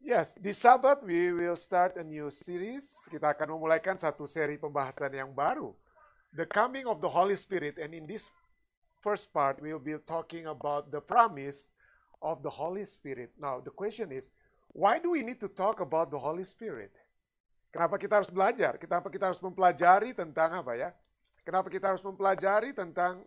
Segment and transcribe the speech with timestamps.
[0.00, 3.08] Yes, di Sabat we will start a new series.
[3.08, 5.72] Kita akan memulaikan satu seri pembahasan yang baru.
[6.36, 8.28] The coming of the Holy Spirit and in this
[9.00, 11.64] first part we will be talking about the promise
[12.20, 13.32] of the Holy Spirit.
[13.40, 14.28] Now, the question is,
[14.76, 16.92] why do we need to talk about the Holy Spirit?
[17.72, 18.76] Kenapa kita harus belajar?
[18.80, 20.90] Kenapa kita harus mempelajari tentang apa ya?
[21.44, 23.24] Kenapa kita harus mempelajari tentang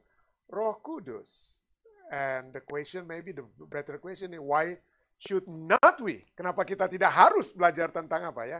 [0.49, 1.61] Roh Kudus?
[2.09, 4.81] And the question maybe the better question is why
[5.19, 6.23] should not we?
[6.33, 8.59] Kenapa kita tidak harus belajar tentang apa ya?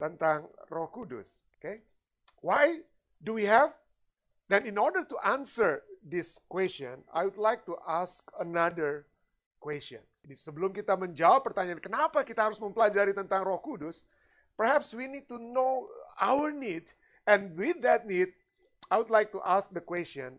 [0.00, 1.38] Tentang Roh Kudus.
[1.56, 1.60] Oke.
[1.60, 1.76] Okay?
[2.40, 2.80] Why
[3.20, 3.72] do we have?
[4.48, 9.08] Dan in order to answer this question, I would like to ask another
[9.60, 10.04] question.
[10.20, 14.04] Jadi sebelum kita menjawab pertanyaan kenapa kita harus mempelajari tentang Roh Kudus,
[14.56, 15.88] perhaps we need to know
[16.20, 16.92] our need
[17.24, 18.32] and with that need,
[18.92, 20.36] I would like to ask the question,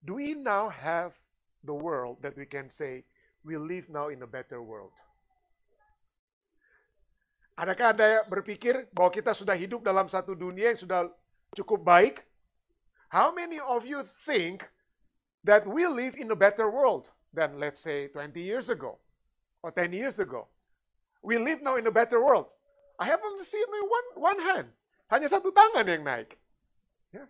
[0.00, 1.12] do we now have
[1.60, 3.04] the world that we can say
[3.44, 4.92] we live now in a better world.
[7.60, 11.12] Adakah Anda berpikir bahwa kita sudah hidup dalam satu dunia yang sudah
[11.52, 12.24] cukup baik?
[13.12, 14.64] How many of you think
[15.44, 18.96] that we live in a better world than let's say 20 years ago
[19.60, 20.48] or 10 years ago?
[21.20, 22.48] We live now in a better world.
[22.96, 24.68] I haven't seen one, one hand.
[25.12, 26.40] Hanya satu tangan yang naik.
[27.12, 27.28] Yeah.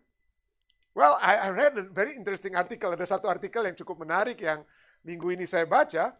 [0.94, 2.94] Well, I, I read a very interesting article.
[2.94, 4.62] Ada satu artikel yang cukup menarik yang
[5.04, 6.12] minggu ini saya baca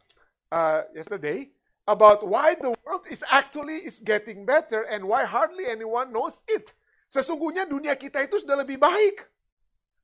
[0.52, 1.48] uh, yesterday
[1.88, 6.70] about why the world is actually is getting better and why hardly anyone knows it.
[7.10, 9.26] Sesungguhnya dunia kita itu sudah lebih baik.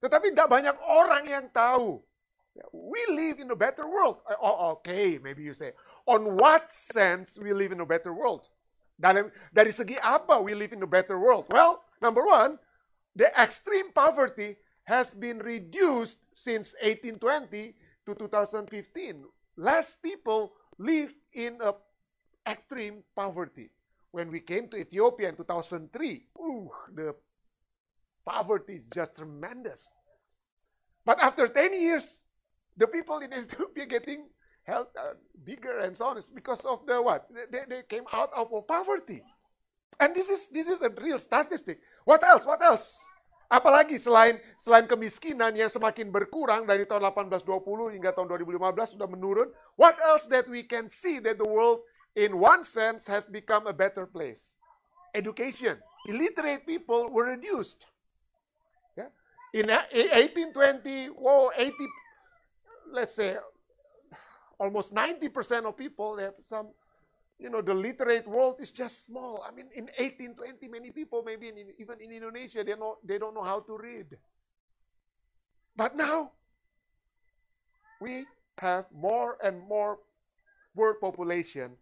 [0.03, 2.03] Tetapi tidak banyak orang yang tahu.
[2.73, 4.25] We live in a better world.
[4.41, 5.77] Oh, okay, maybe you say.
[6.09, 8.49] On what sense we live in a better world?
[8.97, 11.45] Dari, dari segi apa we live in a better world?
[11.53, 12.57] Well, number one,
[13.13, 14.57] the extreme poverty
[14.89, 19.25] has been reduced since 1820 to 2015,
[19.57, 21.59] less people live in
[22.48, 23.71] extreme poverty.
[24.13, 27.15] When we came to Ethiopia in 2003, ooh, the
[28.25, 29.89] poverty is just tremendous.
[31.05, 32.23] But after 10 years,
[32.77, 34.27] the people in Ethiopia getting
[34.64, 35.14] health, uh,
[35.45, 36.19] bigger and so on.
[36.19, 37.27] It's because of the what?
[37.51, 39.23] They, they came out of poverty.
[39.98, 41.80] And this is this is a real statistic.
[42.05, 42.45] What else?
[42.45, 42.98] What else?
[43.46, 49.48] Apalagi selain selain kemiskinan yang semakin berkurang dari tahun 1820 hingga tahun 2015 sudah menurun,
[49.79, 51.86] what else that we can see that the world
[52.18, 54.58] in one sense has become a better place?
[55.14, 55.79] Education.
[56.11, 57.86] Illiterate people were reduced.
[58.98, 59.14] Yeah.
[59.55, 61.73] In 1820, whoa, 80,
[62.90, 63.39] let's say,
[64.58, 66.74] almost 90% of people have some
[67.39, 69.45] you know, the literate world is just small.
[69.47, 73.35] I mean, in 1820, many people, maybe in, even in Indonesia, they, know, they don't
[73.35, 74.17] know how to read.
[75.77, 76.33] But now,
[78.01, 78.24] we
[78.58, 79.98] have more and more
[80.74, 81.73] world population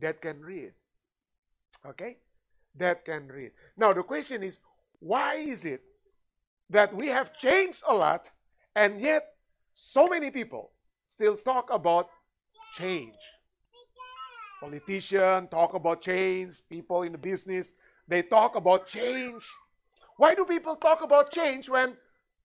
[0.00, 0.72] that can read.
[1.84, 2.18] Okay?
[2.76, 3.50] That can read.
[3.76, 4.60] Now, the question is,
[5.00, 5.82] why is it
[6.70, 8.30] that we have changed a lot
[8.76, 9.34] and yet
[9.74, 10.70] so many people
[11.08, 12.08] still talk about
[12.76, 13.18] change?
[14.62, 17.74] Politicians talk about change, people in the business,
[18.06, 19.42] they talk about change.
[20.14, 21.98] Why do people talk about change when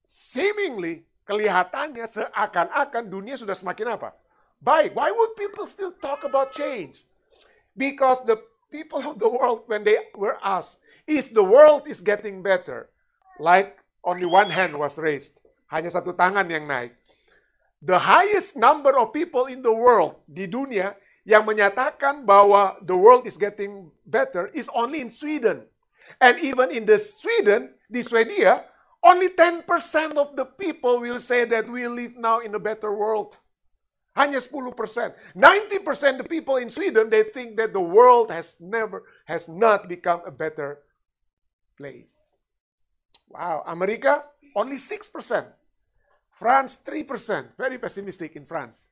[0.10, 4.18] seemingly kelihatannya seakan-akan dunia sudah semakin apa?
[4.58, 4.98] Baik.
[4.98, 7.06] Why would people still talk about change?
[7.78, 8.42] Because the
[8.74, 12.90] people of the world, when they were asked, is the world is getting better?
[13.38, 15.38] Like only one hand was raised.
[15.70, 16.98] Hanya satu tangan yang naik.
[17.86, 23.28] The highest number of people in the world, di dunia, yang menyatakan bahwa the world
[23.28, 25.68] is getting better is only in Sweden.
[26.24, 28.64] And even in the Sweden, di Swedia,
[29.04, 29.68] only 10%
[30.16, 33.36] of the people will say that we live now in a better world.
[34.16, 34.72] Hanya 10%.
[35.36, 40.24] 90% the people in Sweden, they think that the world has never, has not become
[40.26, 40.80] a better
[41.76, 42.16] place.
[43.28, 43.68] Wow.
[43.68, 44.24] America,
[44.56, 45.12] only 6%.
[46.40, 47.60] France, 3%.
[47.60, 48.88] Very pessimistic in France.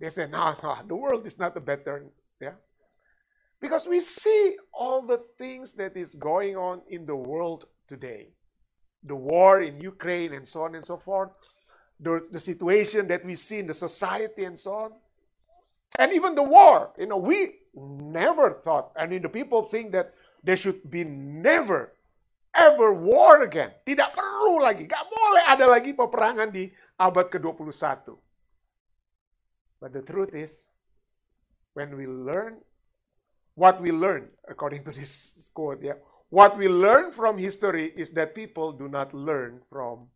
[0.00, 2.06] They say, no, no, the world is not a better,
[2.40, 2.54] yeah.
[3.60, 8.28] Because we see all the things that is going on in the world today.
[9.02, 11.30] The war in Ukraine and so on and so forth.
[11.98, 14.90] The, the situation that we see in the society and so on.
[15.98, 16.90] And even the war.
[16.98, 20.14] You know, we never thought, I mean, the people think that
[20.44, 21.92] there should be never,
[22.54, 23.74] ever war again.
[23.82, 24.86] Tidak perlu lagi.
[24.86, 28.27] Gak boleh ada lagi peperangan di abad ke-21.
[29.78, 30.66] But the truth is,
[31.74, 32.58] when we learn
[33.58, 35.98] what we learn, according to this quote, yeah,
[36.30, 40.06] what we learn from history is that people do not learn from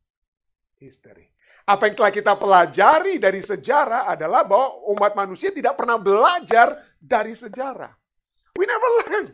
[0.79, 1.31] history.
[1.63, 7.35] Apa yang telah kita pelajari dari sejarah adalah bahwa umat manusia tidak pernah belajar dari
[7.39, 7.95] sejarah.
[8.59, 9.27] We never learn.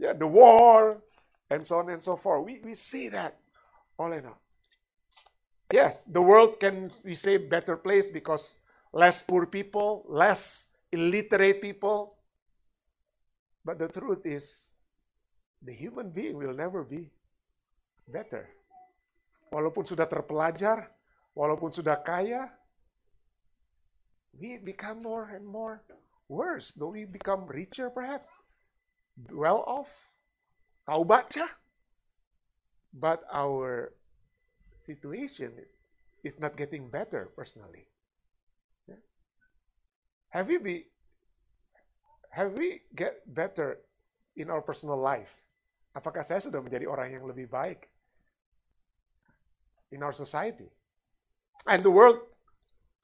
[0.00, 1.04] Yeah, the war
[1.52, 2.48] and so on and so forth.
[2.48, 3.36] We, we see that
[4.00, 4.40] all in all.
[5.68, 8.59] Yes, the world can we say better place because
[8.92, 12.18] less poor people, less illiterate people.
[13.64, 14.72] But the truth is,
[15.62, 17.12] the human being will never be
[18.08, 18.48] better.
[19.52, 20.88] Walaupun sudah terpelajar,
[21.34, 22.48] walaupun sudah kaya,
[24.34, 25.82] we become more and more
[26.30, 26.72] worse.
[26.72, 28.30] Though we become richer perhaps,
[29.28, 29.90] well off,
[30.86, 31.50] tahu baca,
[32.94, 33.92] but our
[34.86, 35.52] situation
[36.22, 37.89] is not getting better personally.
[40.30, 40.76] Have we be
[42.30, 43.82] have we get better
[44.38, 45.30] in our personal life?
[45.90, 47.90] Apakah saya sudah menjadi orang yang lebih baik
[49.90, 50.70] in our society?
[51.66, 52.22] And the world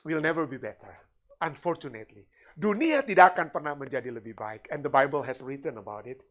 [0.07, 0.95] will never be better,
[1.43, 2.31] unfortunately.
[2.57, 4.71] Dunia tidak akan pernah menjadi lebih baik.
[4.71, 6.23] And the Bible has written about it.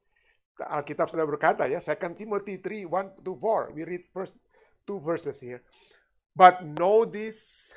[0.58, 3.76] Alkitab sudah berkata ya, 2 Timothy 3, 1 to 4.
[3.76, 4.40] We read first
[4.88, 5.60] two verses here.
[6.32, 7.72] But know this,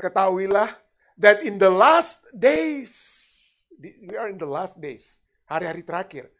[0.00, 0.83] ketahuilah
[1.18, 6.30] that in the last days, we are in the last days, hari-hari terakhir,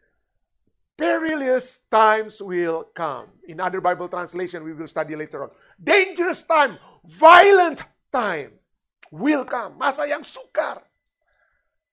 [0.97, 3.27] perilous times will come.
[3.47, 5.49] In other Bible translation, we will study later on.
[5.81, 8.51] Dangerous time, violent time
[9.11, 9.79] will come.
[9.79, 10.81] Masa yang sukar.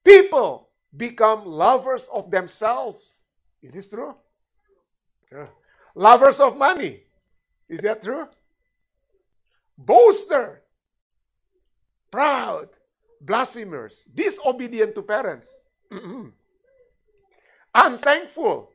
[0.04, 3.22] People become lovers of themselves.
[3.62, 4.14] Is this true?
[5.30, 5.46] Yeah.
[5.94, 7.02] Lovers of money.
[7.68, 8.26] Is that true?
[9.78, 10.61] Boaster,
[12.12, 12.68] proud,
[13.20, 15.62] blasphemers, disobedient to parents,
[17.74, 18.70] unthankful,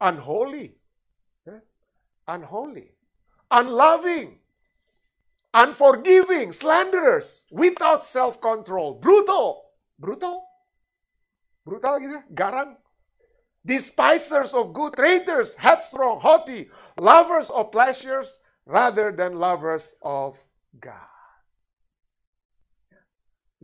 [0.00, 0.74] unholy,
[2.26, 2.90] unholy,
[3.50, 4.38] unloving,
[5.52, 9.70] unforgiving, slanderers, without self-control, brutal,
[10.00, 10.42] brutal,
[11.64, 12.74] brutal gitu, garang,
[13.64, 16.68] despisers of good, traitors, headstrong, haughty,
[16.98, 20.36] lovers of pleasures rather than lovers of
[20.80, 21.13] God.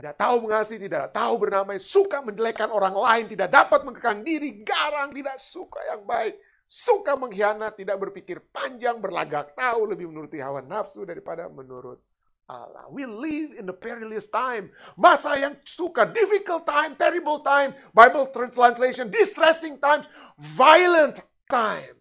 [0.00, 5.12] Tidak tahu mengasihi, tidak tahu bernamai, suka menjelekkan orang lain, tidak dapat mengekang diri, garang,
[5.12, 11.04] tidak suka yang baik, suka mengkhianat, tidak berpikir panjang, berlagak tahu, lebih menuruti hawa nafsu
[11.04, 12.00] daripada menurut
[12.48, 12.88] Allah.
[12.88, 14.72] We live in a perilous time.
[14.96, 20.08] Masa yang suka, difficult time, terrible time, Bible translation, distressing times,
[20.56, 22.00] violent time.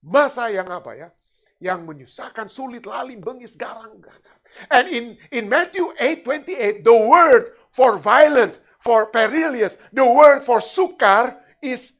[0.00, 1.08] Masa yang apa ya?
[1.60, 4.41] Yang menyusahkan, sulit, lalim, bengis, garang, ganas.
[4.70, 10.58] And in, in Matthew 8, 28, the word for violent, for perilous, the word for
[10.58, 11.94] sukar is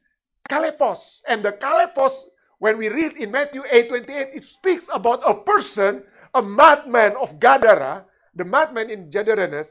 [0.49, 1.21] kalepos.
[1.27, 2.29] And the kalepos,
[2.59, 6.03] when we read in Matthew 8, 28, it speaks about a person,
[6.33, 8.05] a madman of Gadara,
[8.35, 9.65] the madman in Gadara,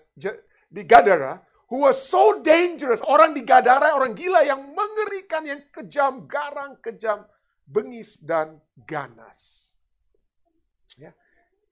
[1.69, 3.01] who was so dangerous.
[3.09, 7.25] Orang di Gadara, orang gila yang mengerikan, yang kejam, garang, kejam,
[7.65, 9.62] bengis, dan ganas.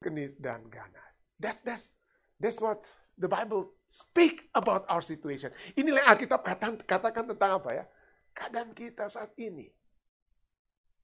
[0.00, 1.14] Kenis dan ganas.
[1.37, 1.93] That's that's
[2.41, 2.81] that's what
[3.20, 5.52] the Bible speak about our situation.
[5.76, 6.41] Inilah yang Alkitab
[6.88, 7.85] katakan tentang apa ya?
[8.32, 9.69] Keadaan kita saat ini.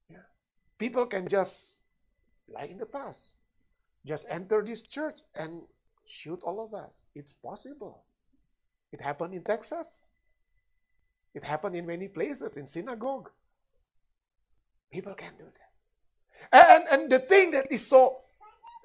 [0.08, 0.25] Ya.
[0.81, 1.84] People can just,
[2.48, 3.37] like in the past,
[4.08, 5.69] just enter this church and
[6.08, 7.04] shoot all of us.
[7.12, 8.08] It's possible.
[8.96, 10.00] It happened in Texas.
[11.37, 13.29] It happened in many places, in synagogue.
[14.88, 15.72] People can do that.
[16.48, 18.24] And, and the thing that is so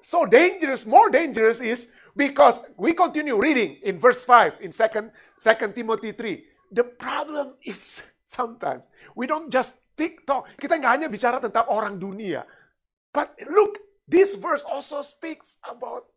[0.02, 5.72] so dangerous, more dangerous is because we continue reading in verse 5 in 2nd, 2
[5.72, 6.44] Timothy 3.
[6.72, 10.48] The problem is sometimes we don't just TikTok.
[10.58, 12.42] Kita nggak hanya bicara tentang orang dunia.
[13.14, 13.78] But look,
[14.08, 16.08] this verse also speaks about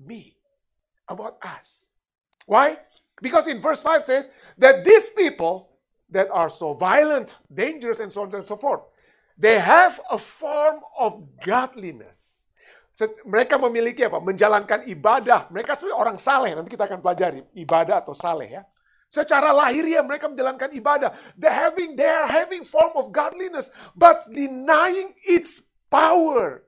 [0.00, 0.34] me,
[1.06, 1.86] about us.
[2.48, 2.80] Why?
[3.22, 5.76] Because in verse 5 says that these people
[6.10, 8.82] that are so violent, dangerous, and so on and so forth,
[9.36, 12.45] they have a form of godliness
[13.28, 14.24] mereka memiliki apa?
[14.24, 15.52] Menjalankan ibadah.
[15.52, 16.56] Mereka sebenarnya orang saleh.
[16.56, 18.62] Nanti kita akan pelajari ibadah atau saleh ya.
[19.12, 21.12] Secara lahiriah mereka menjalankan ibadah.
[21.36, 25.60] They having they are having form of godliness, but denying its
[25.92, 26.64] power.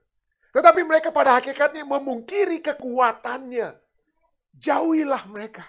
[0.53, 3.75] Tetapi mereka pada hakikatnya memungkiri kekuatannya.
[4.55, 5.65] Jauhilah mereka.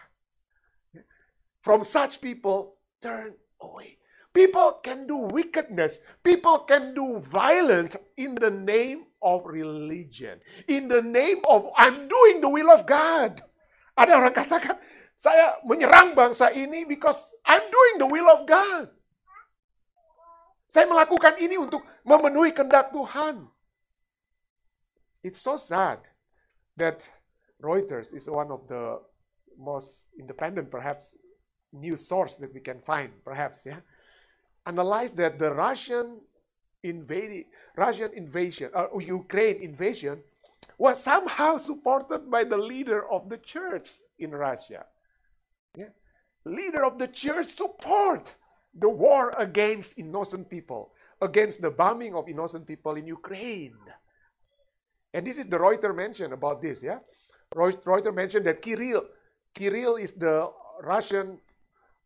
[1.60, 4.00] From such people, turn away.
[4.32, 6.00] People can do wickedness.
[6.24, 10.40] People can do violence in the name of religion.
[10.68, 13.40] In the name of I'm doing the will of God.
[13.96, 14.80] Ada orang katakan,
[15.12, 18.88] saya menyerang bangsa ini because I'm doing the will of God.
[20.70, 23.44] Saya melakukan ini untuk memenuhi kehendak Tuhan.
[25.20, 26.00] It's so sad
[26.80, 27.04] that
[27.60, 29.04] Reuters is one of the
[29.60, 31.12] most independent perhaps
[31.74, 33.84] news source that we can find, perhaps, yeah,
[34.64, 36.24] analyze that the Russian
[37.76, 40.22] Russian invasion, uh, Ukraine invasion,
[40.78, 44.86] was somehow supported by the leader of the church in Russia.
[45.76, 45.92] Yeah,
[46.44, 48.34] leader of the church support
[48.74, 53.76] the war against innocent people, against the bombing of innocent people in Ukraine.
[55.12, 56.98] And this is the Reuters mentioned about this, yeah.
[57.54, 59.04] Reuters mentioned that Kirill,
[59.54, 60.48] Kirill is the
[60.82, 61.38] Russian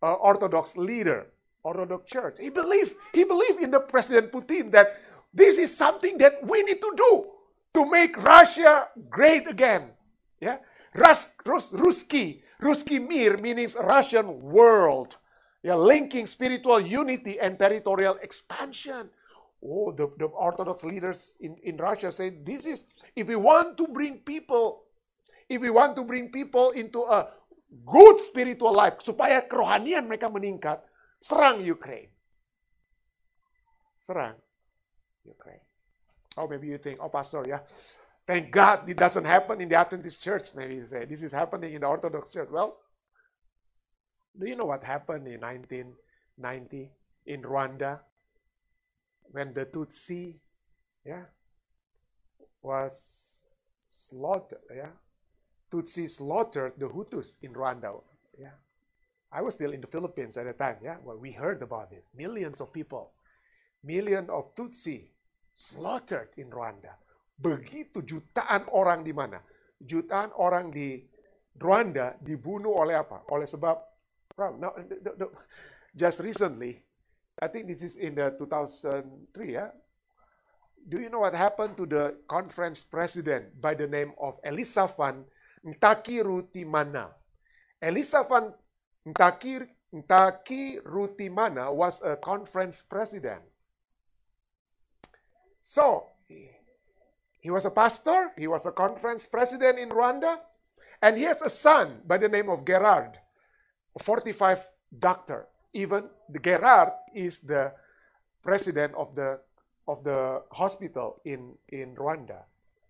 [0.03, 1.27] uh, Orthodox leader,
[1.65, 2.37] Orthodox Church.
[2.39, 5.01] He believed, he believed in the President Putin that
[5.33, 7.27] this is something that we need to do
[7.75, 9.91] to make Russia great again.
[10.41, 10.59] Yeah,
[10.95, 15.17] Rus, Rus, Ruski, Ruski Mir means Russian world.
[15.65, 19.09] Yeah, linking spiritual unity and territorial expansion.
[19.65, 22.85] Oh, the, the Orthodox leaders in, in Russia say this is
[23.17, 24.85] if we want to bring people,
[25.49, 27.33] if we want to bring people into a
[27.89, 30.85] good spiritual life, supaya kerohanian mereka meningkat,
[31.25, 32.13] serang Ukraine.
[33.97, 34.37] Serang
[35.25, 35.65] Ukraine.
[36.37, 37.61] Oh, maybe you think, oh, Pastor, yeah,
[38.27, 40.51] thank God it doesn't happen in the Adventist church.
[40.55, 42.49] Maybe you say, this is happening in the Orthodox church.
[42.51, 42.77] Well,
[44.39, 46.91] do you know what happened in 1990
[47.27, 48.01] in Rwanda
[49.31, 50.35] when the Tutsi,
[51.07, 51.25] yeah,
[52.61, 53.43] was
[53.87, 54.93] slaughtered, yeah,
[55.71, 58.03] Tutsi slaughtered the Hutus in Rwanda,
[58.39, 58.59] yeah.
[59.35, 61.03] I was still in the Philippines at the time, yeah.
[61.03, 62.07] Well, we heard about it.
[62.15, 63.11] Millions of people,
[63.83, 65.11] million of Tutsi
[65.59, 66.95] slaughtered in Rwanda.
[67.35, 69.43] Begitu jutaan orang di mana?
[69.83, 71.03] Jutaan orang di
[71.59, 73.27] Rwanda dibunuh oleh apa?
[73.35, 73.75] Oleh sebab
[74.35, 75.27] Now, the, the,
[75.95, 76.83] just recently,
[77.39, 79.15] I think this is in the 2003,
[79.47, 79.71] yeah?
[80.91, 85.23] Do you know what happened to the conference president by the name of Elisafan
[85.63, 87.15] Ntakirutimana?
[89.07, 93.43] Elisafan Ntakir, Ntakirutimana was a conference president.
[95.61, 96.09] So,
[97.41, 100.39] he was a pastor, he was a conference president in Rwanda,
[101.03, 103.19] and he has a son by the name of Gerard.
[104.01, 104.59] 45
[104.99, 105.47] doctor.
[105.73, 107.73] Even the Gerard is the
[108.43, 109.39] president of the
[109.87, 112.43] of the hospital in in Rwanda,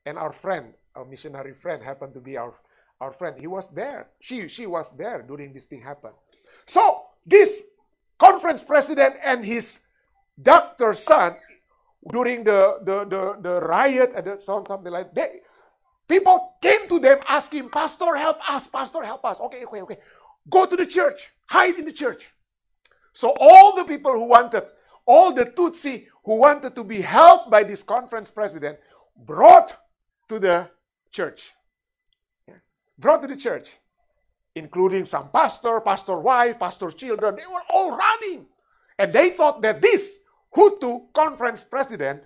[0.07, 2.55] and our friend, our missionary friend, happened to be our
[3.01, 3.37] our friend.
[3.39, 4.09] He was there.
[4.21, 6.15] She she was there during this thing happened.
[6.67, 7.63] So this
[8.19, 9.81] conference president and his
[10.41, 11.37] doctor son
[12.11, 15.33] during the the the, the riot and something like that.
[16.07, 19.41] People came to them asking, Pastor, help us, Pastor, help us.
[19.41, 19.99] Okay, okay, okay.
[20.51, 22.31] Go to the church, hide in the church.
[23.15, 24.65] So all the people who wanted,
[25.07, 28.79] all the Tutsi who wanted to be helped by this conference president,
[29.17, 29.77] brought
[30.29, 30.69] to the
[31.11, 31.53] church.
[32.99, 33.69] Brought to the church,
[34.55, 37.37] including some pastor, pastor wife, pastor children.
[37.37, 38.47] They were all running.
[38.99, 40.21] And they thought that this
[40.57, 42.23] Hutu conference president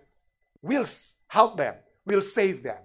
[0.61, 0.87] will
[1.29, 2.79] help them, will save them.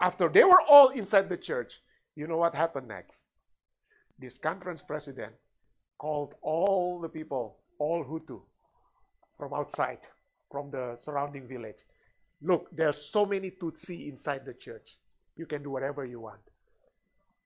[0.00, 1.80] After they were all inside the church,
[2.16, 3.26] you know what happened next?
[4.18, 5.32] this conference president
[5.98, 8.40] called all the people, all Hutu,
[9.38, 9.98] from outside,
[10.50, 11.76] from the surrounding village.
[12.42, 14.98] Look, there's so many Tutsi inside the church.
[15.36, 16.40] You can do whatever you want.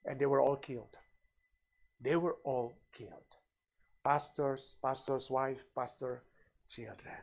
[0.04, 0.96] And they were all killed.
[2.00, 3.28] They were all killed.
[4.02, 6.22] Pastors, pastor's wife, pastor,
[6.68, 7.20] children.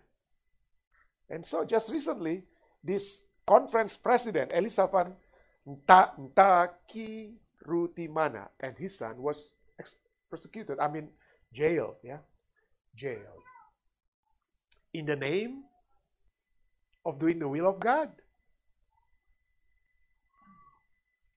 [1.30, 2.44] And so just recently,
[2.84, 5.14] this conference president, Elisafan
[5.68, 7.34] Ntaki
[7.66, 9.52] Rutimana, and his son was
[10.30, 10.80] persecuted.
[10.80, 11.10] I mean,
[11.52, 11.96] jailed.
[12.04, 12.20] Yeah,
[12.96, 13.44] jailed.
[14.94, 15.64] In the name
[17.06, 18.12] of doing the will of God.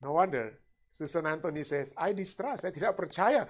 [0.03, 0.59] No wonder
[0.91, 2.67] Susan Anthony says, I distrust.
[2.67, 3.47] Saya tidak percaya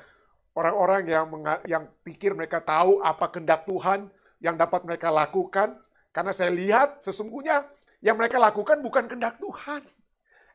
[0.52, 1.24] orang-orang yang
[1.64, 4.12] yang pikir mereka tahu apa kehendak Tuhan
[4.44, 5.76] yang dapat mereka lakukan.
[6.12, 7.64] Karena saya lihat sesungguhnya
[8.04, 9.84] yang mereka lakukan bukan kehendak Tuhan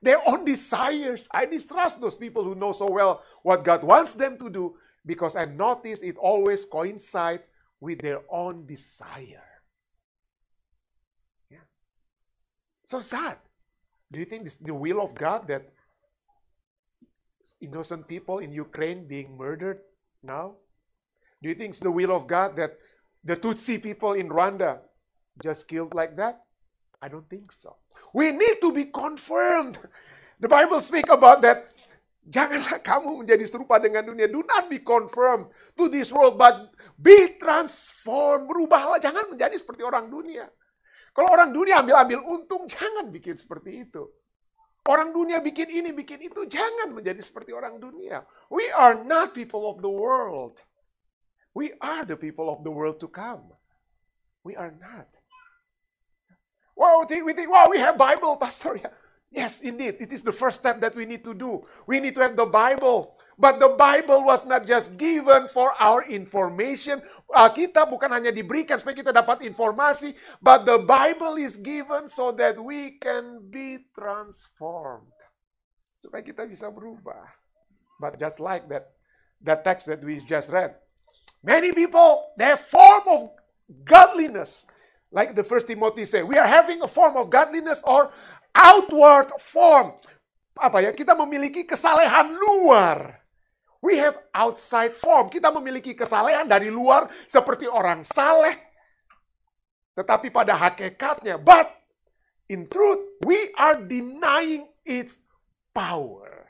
[0.05, 1.27] their own desires.
[1.31, 5.35] I distrust those people who know so well what God wants them to do because
[5.35, 7.47] I notice it always coincides
[7.81, 9.49] with their own desire.
[11.49, 11.65] Yeah.
[12.85, 13.37] So sad.
[14.11, 15.73] Do you think this the will of God that
[17.61, 19.85] innocent people in Ukraine being murdered
[20.25, 20.57] now?
[21.41, 22.81] Do you think it's the will of God that
[23.21, 24.81] the Tutsi people in Rwanda
[25.37, 26.41] just killed like that?
[27.01, 27.77] I don't think so.
[28.17, 29.77] We need to be confirmed.
[30.39, 31.69] The Bible speak about that.
[32.25, 34.25] Janganlah kamu menjadi serupa dengan dunia.
[34.25, 38.49] Do not be confirmed to this world, but be transformed.
[38.49, 40.49] Berubahlah, jangan menjadi seperti orang dunia.
[41.15, 44.03] Kalau orang dunia ambil-ambil untung, jangan bikin seperti itu.
[44.85, 46.45] Orang dunia bikin ini, bikin itu.
[46.45, 48.21] Jangan menjadi seperti orang dunia.
[48.53, 50.61] We are not people of the world.
[51.57, 53.49] We are the people of the world to come.
[54.45, 55.09] We are not.
[56.75, 58.77] Wow, we think, wow, we have Bible, Pastor.
[59.35, 59.99] Yes, indeed.
[59.99, 61.67] It is the first step that we need to do.
[61.87, 63.19] We need to have the Bible.
[63.35, 67.03] But the Bible was not just given for our information.
[67.25, 72.53] Alkitab bukan hanya diberikan supaya kita dapat informasi, but the Bible is given so that
[72.53, 75.09] we can be transformed.
[76.05, 77.25] Supaya kita bisa berubah.
[77.97, 78.93] But just like that,
[79.41, 80.77] that text that we just read,
[81.41, 83.21] many people, their form of
[83.89, 84.69] godliness,
[85.09, 88.13] like the first Timothy say, we are having a form of godliness or
[88.53, 89.97] outward form.
[90.61, 90.91] Apa ya?
[90.93, 93.24] Kita memiliki kesalehan luar.
[93.85, 95.29] We have outside form.
[95.29, 98.57] Kita memiliki kesalehan dari luar seperti orang saleh.
[99.93, 101.69] Tetapi pada hakikatnya, but
[102.49, 105.21] in truth, we are denying its
[105.77, 106.49] power.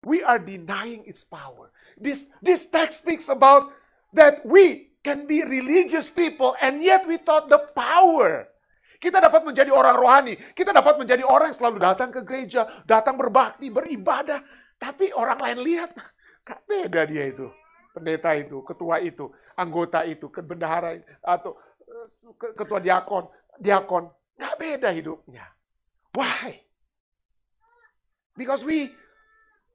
[0.00, 1.76] We are denying its power.
[2.00, 3.76] This, this text speaks about
[4.16, 8.48] that we can be religious people and yet we thought the power.
[8.96, 10.34] Kita dapat menjadi orang rohani.
[10.56, 14.40] Kita dapat menjadi orang yang selalu datang ke gereja, datang berbakti, beribadah.
[14.80, 15.92] Tapi orang lain lihat,
[16.46, 17.50] Kak beda dia itu.
[17.90, 22.06] Pendeta itu, ketua itu, anggota itu, bendahara atau eh,
[22.54, 23.24] ketua diakon,
[23.58, 24.12] diakon.
[24.36, 25.48] Nggak beda hidupnya.
[26.12, 26.60] Why?
[28.36, 28.92] Because we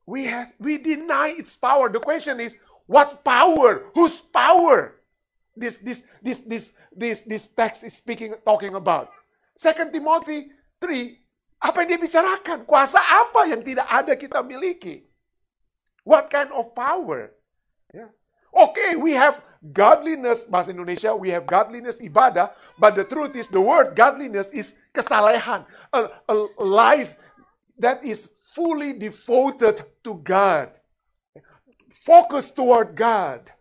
[0.06, 1.90] we have we deny its power.
[1.90, 2.54] The question is,
[2.86, 3.90] what power?
[3.98, 5.02] Whose power?
[5.58, 9.10] This this this this this this text is speaking talking about.
[9.58, 12.66] Second Timothy 3, apa yang dia bicarakan?
[12.66, 15.11] Kuasa apa yang tidak ada kita miliki?
[16.04, 17.32] What kind of power?
[17.94, 18.10] Yeah.
[18.52, 19.42] Okay, we have
[19.74, 24.76] godliness, bahasa Indonesia, we have godliness ibadah, but the truth is the word godliness is
[24.94, 25.66] kesalehan.
[25.94, 27.16] A, a life
[27.78, 30.76] that is fully devoted to God.
[32.06, 33.52] Focused toward God.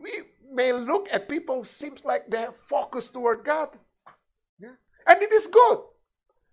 [0.00, 0.12] We
[0.52, 3.74] may look at people seems like they're focused toward God.
[4.58, 4.78] Yeah.
[5.06, 5.78] And it is good.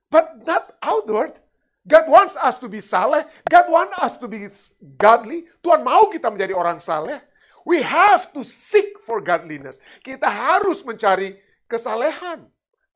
[0.10, 1.40] But not outward.
[1.84, 3.28] God wants us to be saleh.
[3.52, 4.48] God wants us to be
[4.96, 5.52] godly.
[5.60, 7.20] Tuhan mau kita menjadi orang saleh.
[7.68, 9.80] We have to seek for godliness.
[10.00, 12.48] Kita harus mencari kesalehan.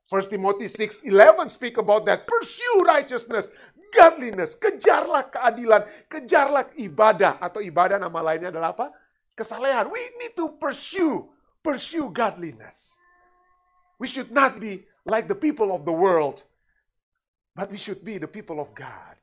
[0.08, 2.24] 1 Timothy 6:11 speak about that.
[2.24, 3.52] Pursue righteousness,
[3.92, 8.88] godliness, kejarlah keadilan, kejarlah ibadah atau ibadah nama lainnya adalah apa?
[9.36, 9.92] Kesalehan.
[9.92, 11.28] We need to pursue,
[11.60, 12.96] pursue godliness.
[14.00, 16.47] We should not be like the people of the world
[17.58, 19.18] But we should be the people of God.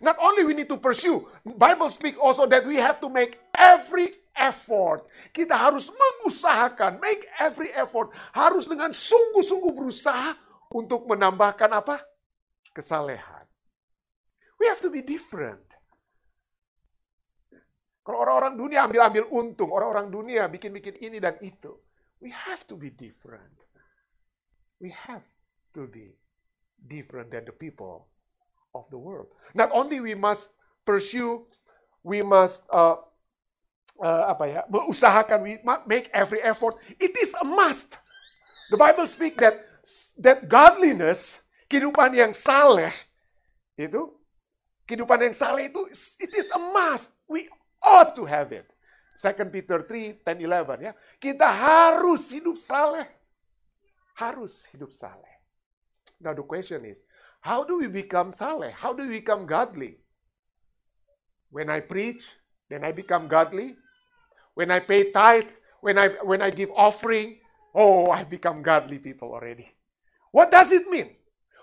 [0.00, 4.16] Not only we need to pursue, Bible speak also that we have to make every
[4.32, 5.04] effort.
[5.36, 8.08] Kita harus mengusahakan, make every effort.
[8.32, 10.32] Harus dengan sungguh-sungguh berusaha
[10.72, 12.00] untuk menambahkan apa?
[12.72, 13.44] Kesalehan.
[14.56, 15.62] We have to be different.
[18.00, 21.84] Kalau orang-orang dunia ambil-ambil untung, orang-orang dunia bikin-bikin ini dan itu.
[22.24, 23.60] We have to be different.
[24.80, 25.24] We have
[25.76, 26.16] to be
[26.88, 28.06] different than the people
[28.74, 29.28] of the world.
[29.54, 30.50] Not only we must
[30.84, 31.46] pursue,
[32.02, 32.96] we must uh,
[34.02, 36.76] uh, apa ya, mengusahakan, we make every effort.
[36.98, 37.96] It is a must.
[38.70, 39.60] The Bible speak that
[40.18, 42.92] that godliness, kehidupan yang saleh
[43.76, 44.10] itu,
[44.88, 45.86] kehidupan yang saleh itu,
[46.20, 47.12] it is a must.
[47.28, 47.48] We
[47.80, 48.68] ought to have it.
[49.20, 50.92] 2 Peter 3, 10, 11 ya.
[51.22, 53.06] Kita harus hidup saleh.
[54.18, 55.33] Harus hidup saleh.
[56.20, 57.00] Now the question is,
[57.40, 58.72] how do we become saleh?
[58.72, 60.00] How do we become godly?
[61.50, 62.26] When I preach,
[62.70, 63.76] then I become godly.
[64.54, 65.50] When I pay tithe,
[65.84, 67.38] when I when I give offering,
[67.74, 69.68] oh, I become godly people already.
[70.32, 71.14] What does it mean?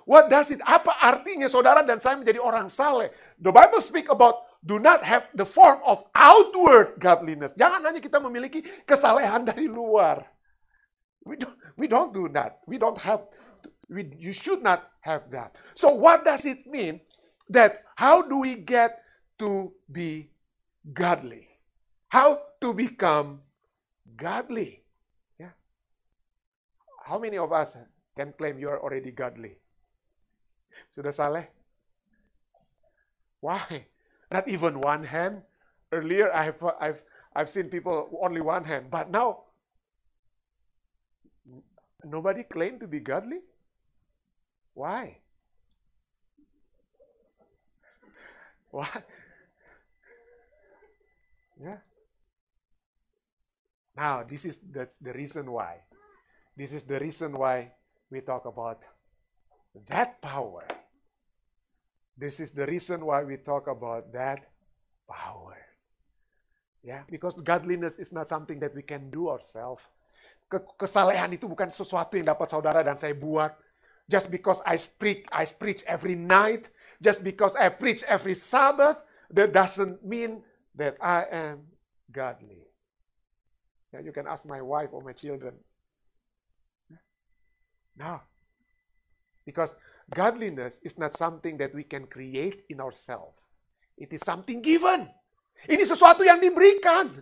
[0.05, 0.61] What does it?
[0.61, 3.09] Apa artinya saudara dan saya menjadi orang saleh?
[3.41, 7.53] The Bible speak about do not have the form of outward godliness.
[7.57, 10.25] Jangan hanya kita memiliki kesalehan dari luar.
[11.21, 12.61] We don't, we don't do that.
[12.65, 13.25] We don't have
[13.91, 15.59] we, you should not have that.
[15.75, 17.01] So, what does it mean
[17.51, 19.03] that how do we get
[19.39, 20.31] to be
[20.95, 21.51] godly?
[22.07, 23.43] How to become
[24.15, 24.81] godly?
[25.37, 25.51] Yeah.
[27.03, 27.75] How many of us
[28.15, 29.59] can claim you are already godly?
[30.89, 31.51] Sudah saleh?
[33.43, 33.85] Why?
[34.31, 35.43] Not even one hand.
[35.91, 37.03] Earlier, I've, I've,
[37.35, 39.51] I've seen people only one hand, but now
[42.07, 43.43] nobody claim to be godly.
[44.73, 45.17] Why?
[48.71, 49.03] Why?
[51.59, 51.83] Yeah.
[53.95, 55.83] Now, this is that's the reason why.
[56.55, 57.71] This is the reason why
[58.09, 58.81] we talk about
[59.87, 60.65] that power.
[62.17, 64.47] This is the reason why we talk about that
[65.07, 65.57] power.
[66.81, 69.83] Yeah, because godliness is not something that we can do ourselves.
[70.51, 73.55] Kesalehan itu bukan sesuatu yang dapat saudara dan saya buat.
[74.09, 76.69] Just because I preach, I preach every night,
[77.01, 78.97] just because I preach every Sabbath,
[79.31, 80.43] that doesn't mean
[80.75, 81.63] that I am
[82.11, 82.67] godly.
[83.91, 85.53] You can ask my wife or my children.
[87.97, 88.21] No.
[89.45, 89.75] Because
[90.13, 93.35] godliness is not something that we can create in ourselves.
[93.97, 95.07] It is something given.
[95.67, 97.21] Ini sesuatu yang diberikan.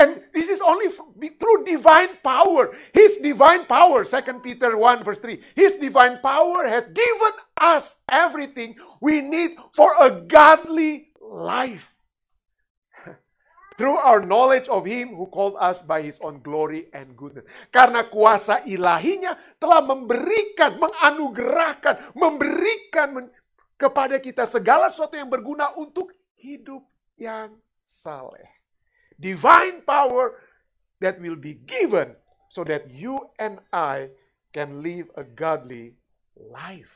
[0.00, 2.72] And this is only through divine power.
[2.96, 5.36] His divine power, 2 Peter 1 verse 3.
[5.52, 11.92] His divine power has given us everything we need for a godly life.
[13.76, 17.44] Through our knowledge of Him who called us by His own glory and goodness.
[17.68, 23.28] Karena kuasa ilahinya telah memberikan, menganugerahkan, memberikan
[23.76, 26.08] kepada kita segala sesuatu yang berguna untuk
[26.40, 26.80] hidup
[27.20, 27.52] yang
[27.84, 28.59] saleh
[29.20, 30.40] divine power
[31.00, 32.16] that will be given
[32.48, 34.10] so that you and I
[34.52, 35.94] can live a godly
[36.34, 36.92] life.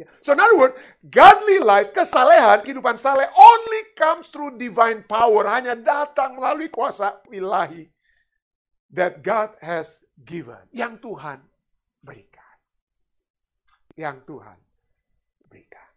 [0.00, 0.08] Yeah.
[0.24, 0.74] So in other words,
[1.12, 5.44] godly life, kesalehan, kehidupan saleh only comes through divine power.
[5.44, 7.92] Hanya datang melalui kuasa ilahi
[8.96, 10.56] that God has given.
[10.72, 11.44] Yang Tuhan
[12.00, 12.54] berikan.
[13.92, 14.58] Yang Tuhan
[15.52, 15.88] berikan.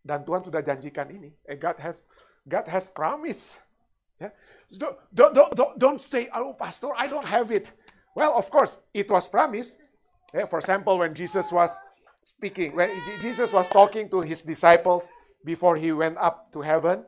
[0.00, 1.36] Dan Tuhan sudah janjikan ini.
[1.44, 2.08] Eh, God has
[2.48, 3.60] God has promised?
[4.78, 7.72] Don't, don't, don't, don't say, oh, Pastor, I don't have it.
[8.14, 9.78] Well, of course, it was promised.
[10.48, 11.70] For example, when Jesus was
[12.22, 15.08] speaking, when Jesus was talking to his disciples
[15.44, 17.02] before he went up to heaven,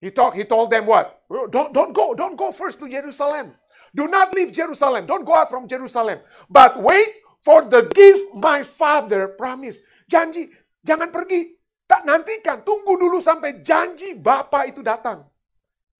[0.00, 1.22] he talked, he told them what?
[1.50, 3.54] Don't, don't go, don't go first to Jerusalem.
[3.94, 5.06] Do not leave Jerusalem.
[5.06, 6.18] Don't go out from Jerusalem.
[6.48, 7.08] But wait
[7.44, 9.82] for the gift my father promised.
[10.10, 10.50] Janji,
[10.82, 11.54] jangan pergi.
[11.86, 15.29] Tak nantikan, tunggu dulu sampai janji Bapa itu datang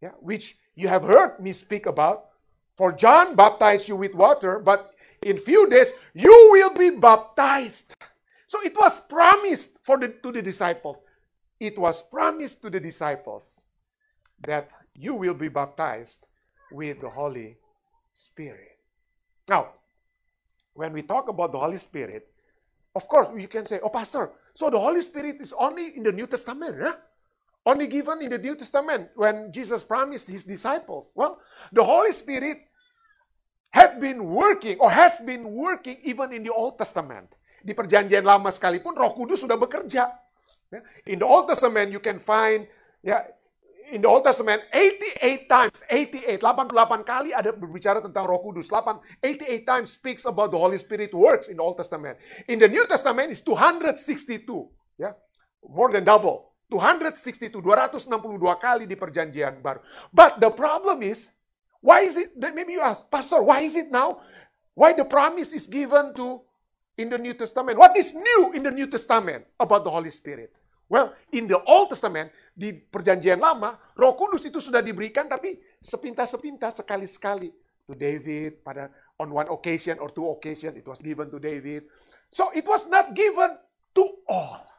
[0.01, 2.27] yeah, which you have heard me speak about.
[2.77, 7.95] For John baptized you with water, but in few days you will be baptized.
[8.47, 11.01] So it was promised for the, to the disciples.
[11.61, 13.65] It was promised to the disciples
[14.47, 16.27] that you will be baptized
[16.73, 17.57] with the Holy
[18.13, 18.79] Spirit.
[19.49, 19.69] Now,
[20.75, 22.29] when we talk about the Holy Spirit,
[22.95, 26.13] of course, you can say, oh, Pastor, so the Holy Spirit is only in the
[26.13, 26.97] New Testament, huh?
[27.70, 31.14] Only given in the New Testament when Jesus promised his disciples.
[31.14, 31.38] Well,
[31.70, 32.66] the Holy Spirit
[33.70, 37.30] had been working or has been working even in the Old Testament.
[37.62, 40.11] Di perjanjian lama sekalipun Roh Kudus sudah bekerja.
[41.06, 42.66] In the Old Testament you can find
[43.06, 43.22] ya
[43.94, 48.66] in the Old Testament 88 times, 88, 88 kali ada berbicara tentang Roh Kudus.
[48.66, 52.18] 8, 88 times speaks about the Holy Spirit works in the Old Testament.
[52.50, 54.42] In the New Testament is 262,
[54.98, 55.14] ya.
[55.62, 56.50] More than double.
[56.70, 59.83] 262, 262 kali di perjanjian baru.
[60.14, 61.28] But the problem is,
[61.83, 64.22] why is it, maybe you ask, Pastor, why is it now?
[64.78, 66.40] Why the promise is given to
[66.94, 67.74] in the New Testament?
[67.74, 70.54] What is new in the New Testament about the Holy Spirit?
[70.90, 76.83] Well, in the Old Testament, di perjanjian lama, roh kudus itu sudah diberikan, tapi sepintas-sepintas,
[76.83, 77.50] sekali-sekali.
[77.90, 81.90] To David, pada on one occasion or two occasion, it was given to David.
[82.30, 83.59] So it was not given
[83.98, 84.69] to all.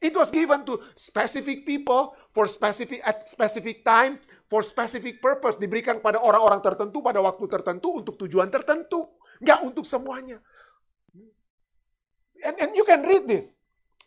[0.00, 4.16] It was given to specific people for specific at specific time
[4.48, 5.60] for specific purpose.
[5.60, 9.12] Diberikan pada orang-orang tertentu pada waktu tertentu untuk tujuan tertentu,
[9.44, 10.40] nggak untuk semuanya.
[12.40, 13.52] And, and you can read this.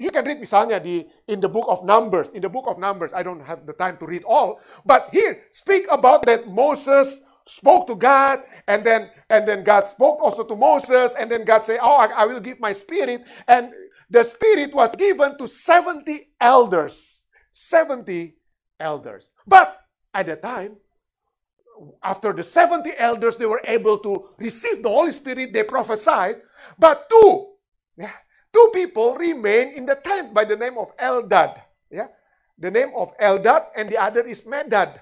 [0.01, 2.33] You can read misalnya di in the book of Numbers.
[2.33, 5.45] In the book of Numbers, I don't have the time to read all, but here
[5.53, 10.57] speak about that Moses spoke to God, and then and then God spoke also to
[10.57, 13.69] Moses, and then God say, "Oh, I, I will give my spirit," and
[14.13, 17.25] the Spirit was given to 70 elders.
[17.51, 18.37] 70
[18.79, 19.25] elders.
[19.47, 19.81] But
[20.13, 20.77] at the time,
[22.03, 26.45] after the 70 elders, they were able to receive the Holy Spirit, they prophesied.
[26.77, 27.57] But two,
[27.97, 28.13] yeah,
[28.53, 31.57] two people remain in the tent by the name of Eldad.
[31.89, 32.13] Yeah,
[32.57, 35.01] the name of Eldad, and the other is Medad.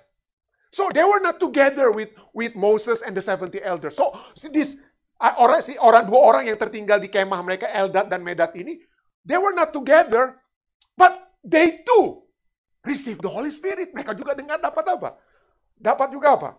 [0.72, 4.00] So they were not together with, with Moses and the 70 elders.
[4.00, 4.80] So see this
[5.20, 8.80] ah, orang si orang dua orang yang tertinggal di kemah mereka Eldad dan Medad ini
[9.26, 10.42] They were not together,
[10.98, 12.26] but they too
[12.86, 13.94] received the Holy Spirit.
[13.94, 15.10] Mereka juga dengar dapat apa?
[15.78, 16.50] Dapat juga apa?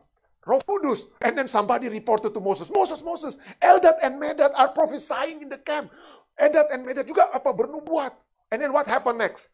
[0.42, 1.06] Roh Kudus.
[1.22, 5.58] And then somebody reported to Moses, Moses, Moses, Eldad and Medad are prophesying in the
[5.58, 5.90] camp.
[6.38, 7.54] Eldad and Medad juga apa?
[7.54, 8.14] Bernubuat.
[8.50, 9.46] And then what happened next?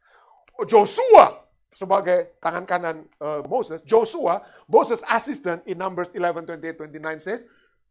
[0.64, 7.44] Joshua sebagai tangan kanan uh, Moses, Joshua, Moses' assistant in Numbers 11, 28, 29 says,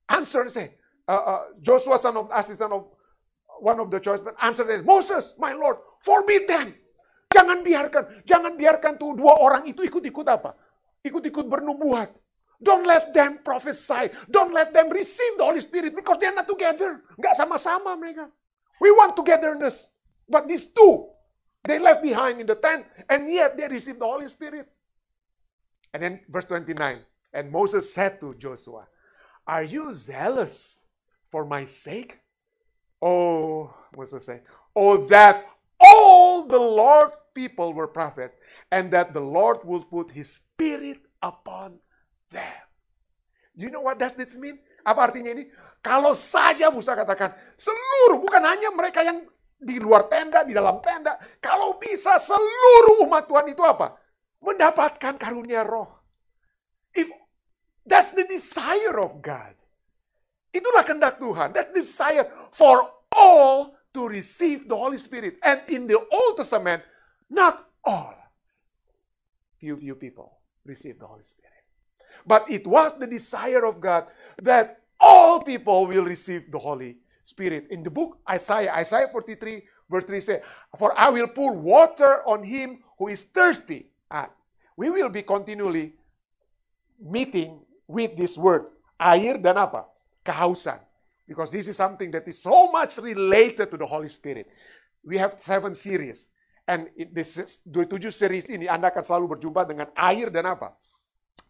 [0.10, 0.74] answer and say,
[1.08, 2.90] uh, uh, Joshua son of assistant of
[3.60, 6.76] one of the choice men answered Moses, my Lord, forbid them.
[7.34, 10.56] Jangan biarkan, jangan biarkan tuh dua orang itu ikut-ikut apa?
[11.04, 12.10] Ikut-ikut bernubuat.
[12.58, 14.10] Don't let them prophesy.
[14.32, 17.06] Don't let them receive the Holy Spirit because they're not together.
[17.20, 18.26] Nggak sama-sama mereka.
[18.82, 19.94] We want togetherness.
[20.26, 21.14] But these two,
[21.64, 24.66] they left behind in the tent and yet they received the Holy Spirit.
[25.94, 26.74] And then verse 29,
[27.34, 28.88] and Moses said to Joshua,
[29.46, 30.86] Are you zealous
[31.30, 32.20] for my sake?
[33.02, 34.42] Oh, Moses said,
[34.76, 35.46] Oh, that
[35.80, 38.38] all the Lord's people were prophets,
[38.72, 41.78] and that the Lord will put his spirit upon
[42.30, 42.62] them.
[43.58, 44.62] You know what does this mean?
[44.86, 45.50] Apa artinya ini?
[45.82, 49.26] Kalau saja Musa katakan, seluruh, bukan hanya mereka yang
[49.58, 51.18] di luar tenda, di dalam tenda.
[51.42, 53.98] Kalau bisa seluruh umat Tuhan itu apa?
[54.42, 55.90] Mendapatkan karunia roh.
[56.94, 57.10] If
[57.86, 59.58] that's the desire of God.
[60.58, 61.54] Itulah kehendak Tuhan.
[61.54, 65.38] That's the desire for all to receive the Holy Spirit.
[65.46, 66.82] And in the Old Testament,
[67.30, 68.18] not all.
[69.62, 71.62] Few, few people receive the Holy Spirit.
[72.26, 74.10] But it was the desire of God
[74.42, 77.68] that all people will receive the Holy Spirit.
[77.70, 80.42] In the book Isaiah, Isaiah 43, verse 3 says,
[80.78, 83.90] For I will pour water on him who is thirsty.
[84.10, 84.30] Ah,
[84.76, 85.94] we will be continually
[87.00, 88.66] meeting with this word.
[89.00, 89.86] Air dan apa?
[90.28, 90.84] Kehausan.
[91.24, 94.52] Because this is something that is so much related to the Holy Spirit.
[95.04, 96.28] We have seven series.
[96.68, 100.76] And this is, 27 series ini Anda akan selalu berjumpa dengan air dan apa?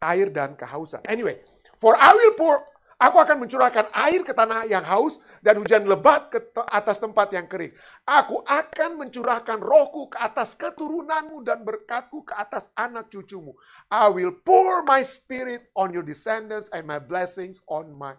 [0.02, 1.02] air dan kehausan.
[1.10, 1.42] Anyway,
[1.82, 2.62] for I will pour,
[3.02, 7.50] aku akan mencurahkan air ke tanah yang haus dan hujan lebat ke atas tempat yang
[7.50, 7.74] kering.
[8.06, 13.58] Aku akan mencurahkan rohku ke atas keturunanmu dan berkatku ke atas anak cucumu.
[13.90, 18.14] I will pour my spirit on your descendants and my blessings on my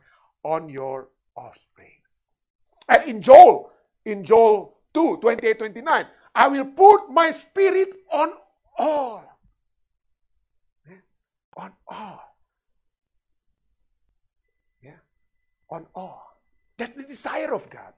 [0.45, 2.01] on your offspring.
[2.89, 3.71] And in Joel,
[4.05, 8.33] in Joel 2, 28, 29, I will put my spirit on
[8.79, 9.29] all
[11.59, 12.23] on all.
[14.81, 15.03] Yeah,
[15.69, 16.39] on all.
[16.79, 17.93] That's the desire of God.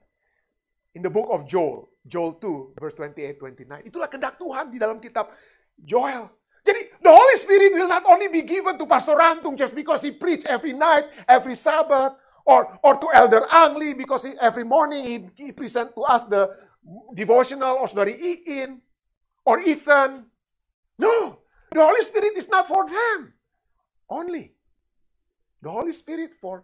[0.97, 3.87] In the book of Joel, Joel 2, verse 28, 29.
[3.87, 5.31] Itulah kehendak Tuhan di dalam kitab
[5.79, 6.27] Joel.
[6.61, 10.13] Jadi, the Holy Spirit will not only be given to Pastor Rantung just because he
[10.13, 15.45] preach every night, every Sabbath, or, or to Elder Angli because he, every morning he,
[15.45, 16.49] he present to us the
[17.13, 18.79] devotional or Saudari Iin
[19.45, 20.25] or Ethan.
[20.97, 21.39] No,
[21.71, 23.33] the Holy Spirit is not for them
[24.09, 24.53] only.
[25.61, 26.63] The Holy Spirit for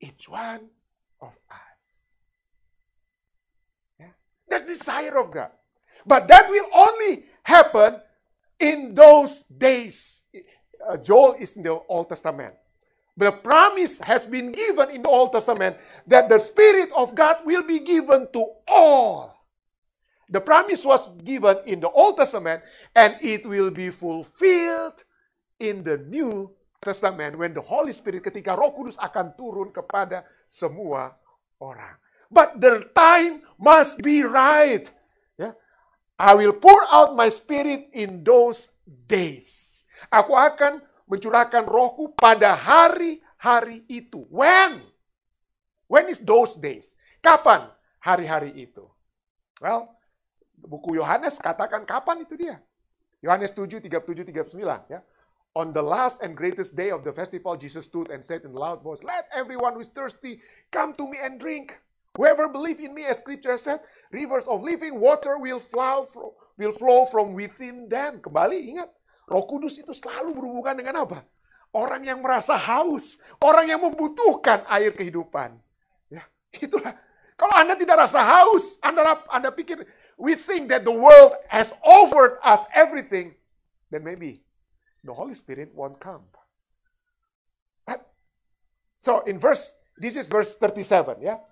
[0.00, 0.60] each one
[1.20, 2.16] of us.
[3.98, 4.06] Yeah?
[4.48, 5.50] That's the desire of God.
[6.06, 8.00] But that will only happen
[8.60, 10.22] in those days.
[10.88, 12.54] Uh, Joel is in the Old Testament.
[13.16, 17.64] The promise has been given in the Old Testament that the Spirit of God will
[17.64, 19.32] be given to all.
[20.28, 22.60] The promise was given in the Old Testament
[22.94, 25.00] and it will be fulfilled
[25.58, 26.52] in the New
[26.82, 31.16] Testament when the Holy Spirit ketika Roh Kudus akan turun kepada semua
[31.56, 31.96] orang.
[32.28, 34.84] But the time must be right.
[35.40, 35.56] Ya.
[36.20, 38.76] I will pour out my spirit in those
[39.08, 39.84] days.
[40.10, 44.26] Aku akan mencurahkan rohku pada hari-hari itu.
[44.30, 44.82] When?
[45.86, 46.98] When is those days?
[47.22, 47.70] Kapan
[48.02, 48.86] hari-hari itu?
[49.62, 49.94] Well,
[50.58, 52.58] buku Yohanes katakan kapan itu dia.
[53.22, 54.92] Yohanes 7, 37, 39.
[54.92, 55.00] Ya.
[55.56, 58.84] On the last and greatest day of the festival, Jesus stood and said in loud
[58.84, 61.72] voice, Let everyone who is thirsty come to me and drink.
[62.16, 63.80] Whoever believes in me, as scripture said,
[64.12, 68.20] rivers of living water will flow, from, will flow from within them.
[68.20, 68.88] Kembali ingat,
[69.26, 71.26] roh kudus itu selalu berhubungan dengan apa?
[71.74, 75.58] Orang yang merasa haus, orang yang membutuhkan air kehidupan.
[76.08, 76.94] Ya, itulah.
[77.36, 79.84] Kalau Anda tidak rasa haus, Anda, Anda pikir,
[80.16, 83.36] we think that the world has offered us everything,
[83.92, 84.40] then maybe
[85.04, 86.24] the Holy Spirit won't come.
[87.84, 88.08] But,
[88.96, 91.44] so in verse, this is verse 37, yeah?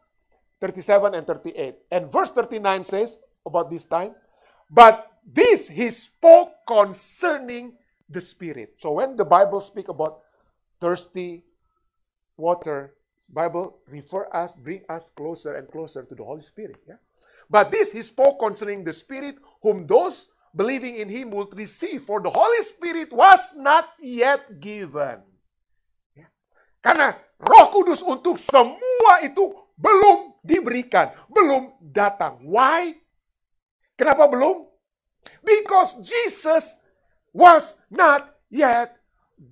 [0.65, 1.77] 37 and 38.
[1.93, 4.17] And verse 39 says about this time,
[4.73, 7.75] but this he spoke concerning
[8.09, 8.77] the Spirit.
[8.79, 10.21] So when the Bible speak about
[10.81, 11.45] thirsty
[12.37, 12.95] water,
[13.33, 16.77] Bible refer us, bring us closer and closer to the Holy Spirit.
[16.87, 17.01] Yeah?
[17.49, 22.21] But this he spoke concerning the Spirit, whom those believing in him would receive, for
[22.21, 25.25] the Holy Spirit was not yet given.
[26.15, 26.29] Ya.
[26.79, 32.39] Karena roh kudus untuk semua itu belum diberikan, belum datang.
[32.47, 32.95] Why?
[33.99, 34.64] Kenapa belum?
[35.43, 36.75] Because Jesus
[37.33, 38.97] was not yet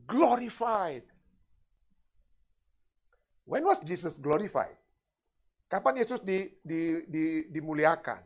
[0.06, 1.02] glorified.
[3.44, 4.78] When was Jesus glorified?
[5.68, 8.20] Kapan Yesus di, di, di, dimuliakan?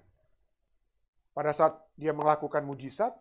[1.32, 3.14] Pada saat dia melakukan mujizat?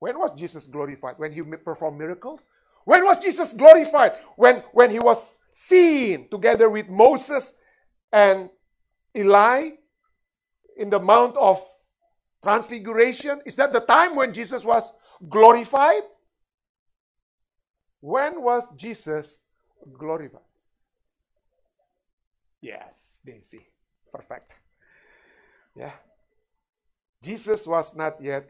[0.00, 1.20] When was Jesus glorified?
[1.20, 2.40] When he performed miracles?
[2.88, 4.16] When was Jesus glorified?
[4.34, 5.20] When, when he was
[5.52, 7.52] seen together with Moses
[8.08, 8.48] and
[9.12, 9.76] Eli
[10.76, 11.60] in the Mount of
[12.42, 13.40] Transfiguration?
[13.44, 14.92] Is that the time when Jesus was
[15.28, 16.02] glorified?
[18.00, 19.42] When was Jesus
[19.92, 20.40] glorified?
[22.60, 23.66] Yes, Daisy.
[24.12, 24.52] Perfect.
[25.76, 25.92] Yeah.
[27.22, 28.48] Jesus was not yet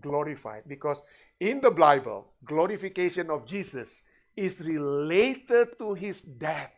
[0.00, 1.02] glorified because
[1.40, 4.02] in the Bible, glorification of Jesus
[4.36, 6.72] is related to his death.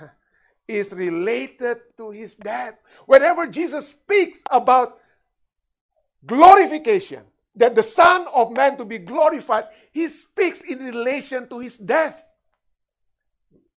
[0.68, 2.74] is related to his death.
[3.06, 4.99] Whenever Jesus speaks about
[6.26, 7.22] glorification,
[7.56, 12.22] that the Son of Man to be glorified, he speaks in relation to his death.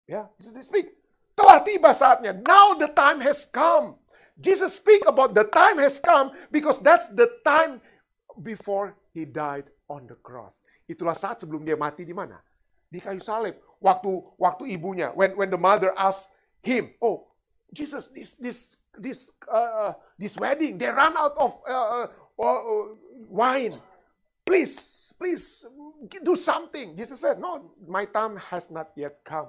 [0.07, 0.93] Yeah, he speak.
[1.33, 2.37] Telah tiba saatnya.
[2.45, 3.97] Now the time has come.
[4.37, 7.81] Jesus speak about the time has come because that's the time
[8.43, 10.61] before he died on the cross.
[10.89, 12.41] Itulah saat sebelum dia mati di mana?
[12.93, 13.57] Di kayu salib.
[13.81, 16.29] Waktu waktu ibunya when when the mother asked
[16.61, 17.33] him, "Oh,
[17.73, 22.07] Jesus, this this this uh, this wedding, they run out of uh,
[22.39, 22.85] uh, uh
[23.29, 23.79] wine.
[24.45, 25.65] Please, please
[26.25, 29.49] do something." Jesus said, "No, my time has not yet come."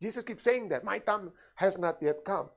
[0.00, 2.48] Jesus keeps saying that my time has not yet come.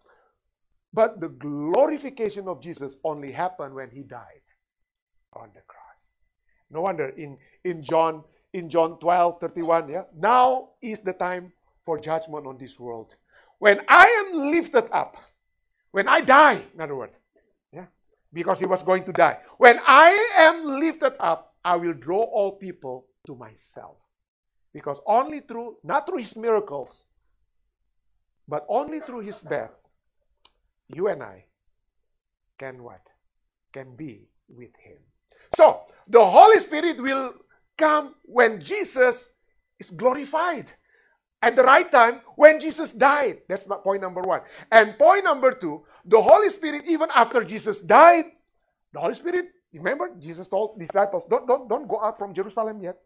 [0.91, 4.48] But the glorification of Jesus only happened when he died
[5.34, 6.15] on the cross.
[6.71, 8.24] No wonder in, in John
[8.56, 11.52] in John 12, 31, yeah, now is the time
[11.86, 13.13] for judgment on this world.
[13.60, 15.17] When I am lifted up,
[15.91, 17.17] when I die, in other words,
[18.36, 19.39] because he was going to die.
[19.58, 23.95] When I am lifted up, I will draw all people to myself.
[24.74, 27.06] Because only through, not through his miracles,
[28.45, 29.71] but only through his death,
[30.89, 31.45] you and I
[32.60, 33.02] can what?
[33.71, 34.98] Can be with him.
[35.56, 37.34] So, the Holy Spirit will
[37.78, 39.30] come when Jesus
[39.80, 40.74] is glorified.
[41.41, 43.41] At the right time, when Jesus died.
[43.48, 44.41] That's point number one.
[44.71, 48.26] And point number two, the Holy Spirit, even after Jesus died,
[48.94, 52.98] the Holy Spirit, remember, Jesus told disciples, don't, don't, don't go out from Jerusalem yet.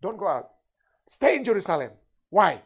[0.00, 0.50] Don't go out.
[1.08, 1.90] Stay in Jerusalem.
[2.28, 2.62] Why?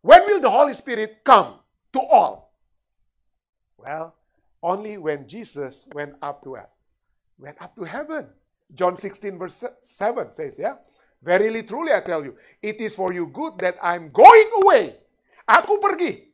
[0.00, 1.58] When will the Holy Spirit come
[1.92, 2.54] to all?
[3.76, 4.14] Well,
[4.62, 6.70] only when Jesus went up to what?
[7.38, 8.26] Went up to heaven.
[8.74, 10.74] John 16, verse 7 says, Yeah,
[11.22, 14.96] verily, truly, I tell you, it is for you good that I'm going away.
[15.48, 16.27] Aku pergi.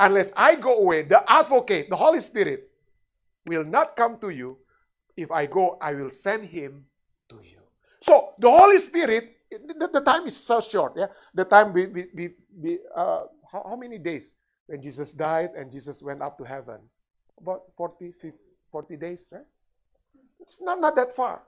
[0.00, 2.70] Unless I go away, the advocate, the Holy Spirit,
[3.46, 4.56] will not come to you.
[5.16, 6.86] If I go, I will send him
[7.28, 7.60] to you.
[8.00, 10.94] So, the Holy Spirit the, the, time is so short.
[10.96, 11.74] Yeah, the time
[12.96, 14.32] uh, how, how many days
[14.66, 16.78] when Jesus died and Jesus went up to heaven?
[17.40, 18.38] About 40, 50,
[18.70, 19.42] 40 days, right?
[20.40, 21.42] It's not, not that far.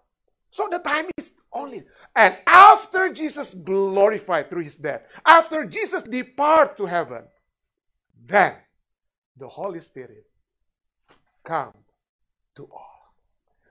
[0.51, 1.85] So the time is only.
[2.15, 7.23] And after Jesus glorified through his death, after Jesus depart to heaven,
[8.27, 8.55] then
[9.37, 10.27] the Holy Spirit
[11.45, 11.73] come
[12.57, 13.15] to all.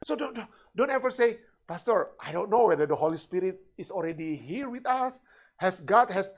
[0.06, 0.38] So don't,
[0.76, 4.86] don't, ever say, Pastor, I don't know whether the Holy Spirit is already here with
[4.88, 5.20] us.
[5.58, 6.34] Has God has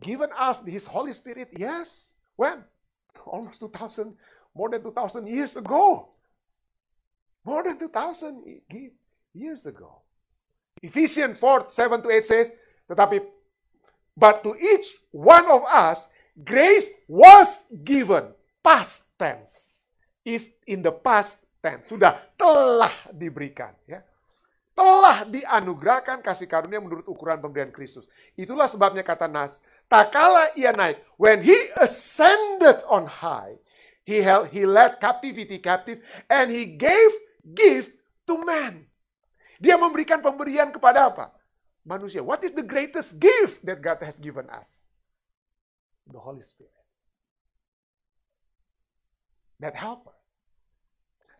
[0.00, 1.48] given us His Holy Spirit?
[1.56, 2.12] Yes.
[2.36, 2.64] When?
[3.26, 4.14] Almost 2,000,
[4.54, 6.10] more than 2,000 years ago.
[7.44, 8.60] More than 2,000
[9.32, 10.02] years ago.
[10.82, 12.52] Ephesians 4, 7 to 8 says,
[12.90, 13.20] tetapi,
[14.16, 16.08] but to each one of us,
[16.42, 18.34] grace was given.
[18.64, 19.86] Past tense.
[20.24, 21.86] Is in the past tense.
[21.86, 23.76] Sudah telah diberikan.
[23.84, 24.02] Ya
[24.74, 28.10] telah dianugerahkan kasih karunia menurut ukuran pemberian Kristus.
[28.34, 33.54] Itulah sebabnya kata Nas, tak kala ia naik, when he ascended on high,
[34.02, 37.10] he held, he led captivity captive, and he gave
[37.54, 37.94] gift
[38.26, 38.82] to man.
[39.62, 41.30] Dia memberikan pemberian kepada apa?
[41.86, 42.20] Manusia.
[42.20, 44.82] What is the greatest gift that God has given us?
[46.12, 46.72] The Holy Spirit.
[49.60, 50.12] That helper.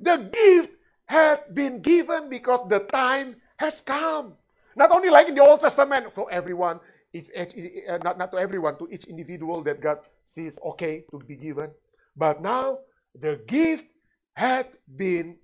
[0.01, 0.71] The gift
[1.07, 4.35] had been given because the time has come.
[4.77, 6.81] Not only like in the Old Testament, for everyone,
[7.13, 11.37] each, uh, not, not to everyone, to each individual that God sees okay to be
[11.37, 11.71] given.
[12.17, 12.79] But now,
[13.15, 13.87] the gift
[14.35, 15.39] had been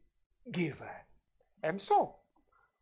[0.50, 0.88] given.
[1.62, 2.16] And so,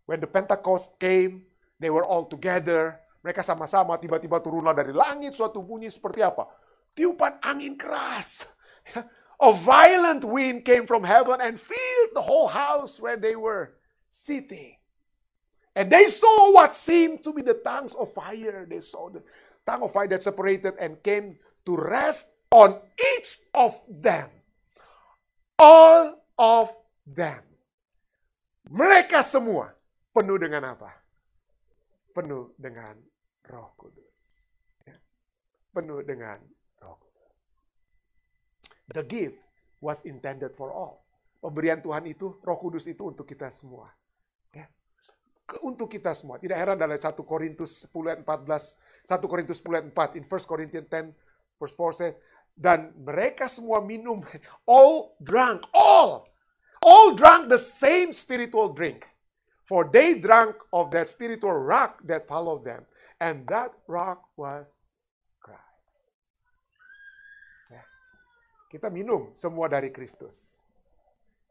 [0.06, 1.44] when the Pentecost came,
[1.80, 3.00] they were all together.
[3.22, 6.46] Mereka sama-sama tiba-tiba turunlah dari langit suatu bunyi seperti apa?
[6.94, 8.46] Tiupan angin keras.
[9.38, 13.78] A violent wind came from heaven and filled the whole house where they were
[14.10, 14.74] sitting.
[15.78, 18.66] And they saw what seemed to be the tongues of fire.
[18.66, 19.22] They saw the
[19.62, 21.38] tongue of fire that separated and came
[21.70, 24.26] to rest on each of them.
[25.54, 26.74] All of
[27.06, 27.46] them.
[28.66, 29.70] Mereka semua
[30.10, 30.97] penuh dengan apa?
[32.18, 32.98] Penuh dengan
[33.46, 34.18] roh kudus.
[34.82, 34.98] Ya.
[35.70, 36.42] Penuh dengan
[36.82, 37.30] roh kudus.
[38.90, 39.38] The gift
[39.78, 41.06] was intended for all.
[41.38, 43.94] Pemberian Tuhan itu, roh kudus itu untuk kita semua.
[44.50, 44.66] Ya.
[45.62, 46.42] Untuk kita semua.
[46.42, 48.74] Tidak heran dalam 1 Korintus 10 ayat 14,
[49.06, 51.14] 1 Korintus 10 ayat 4, in 1 Corinthians 10
[51.62, 52.14] verse 4 says,
[52.58, 54.26] dan mereka semua minum,
[54.66, 56.26] all drank, all,
[56.82, 59.06] all drank the same spiritual drink.
[59.68, 62.88] For they drank of that spiritual rock that followed them.
[63.20, 64.64] And that rock was
[65.44, 65.60] Christ.
[67.68, 67.84] Ya.
[68.72, 70.56] Kita minum semua dari Kristus.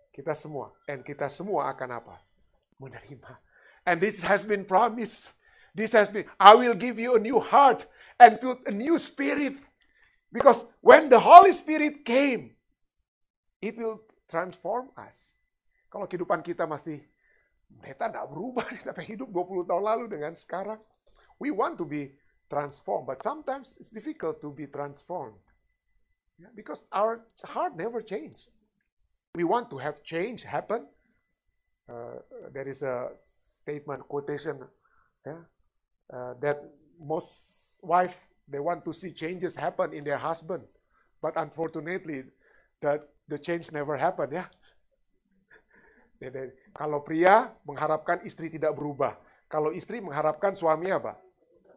[0.10, 0.74] Kita semua.
[0.90, 2.18] Dan kita semua akan apa?
[2.82, 3.38] Menerima.
[3.86, 5.30] And this has been promised.
[5.78, 7.86] This has been, I will give you a new heart
[8.18, 9.62] and put a new spirit
[10.32, 12.52] Because when the Holy Spirit came,
[13.62, 15.32] it will transform us.
[15.88, 17.00] Kalau kehidupan kita masih,
[17.70, 20.80] mereka tidak berubah, tapi hidup 20 tahun lalu dengan sekarang.
[21.38, 22.18] We want to be
[22.50, 25.38] transformed, but sometimes it's difficult to be transformed.
[26.38, 28.46] Yeah, because our heart never change.
[29.34, 30.86] We want to have change happen.
[31.90, 32.22] Uh,
[32.54, 33.14] there is a
[33.62, 34.62] statement, quotation,
[35.26, 35.42] yeah,
[36.14, 36.62] uh, that
[36.98, 40.64] most wife They want to see changes happen in their husband.
[41.22, 42.24] But unfortunately,
[42.82, 44.46] that the change never happen ya.
[46.74, 49.18] Kalau pria mengharapkan istri tidak berubah.
[49.48, 51.16] Kalau istri mengharapkan suami apa?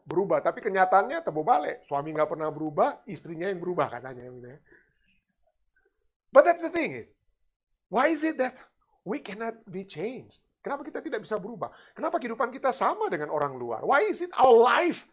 [0.09, 0.43] Berubah.
[0.43, 1.85] Tapi kenyataannya tebo balik.
[1.87, 4.27] Suami nggak pernah berubah, istrinya yang berubah katanya.
[6.33, 7.11] But that's the thing is,
[7.93, 8.59] why is it that
[9.07, 10.41] we cannot be changed?
[10.61, 11.73] Kenapa kita tidak bisa berubah?
[11.97, 13.81] Kenapa kehidupan kita sama dengan orang luar?
[13.85, 15.09] Why is it our life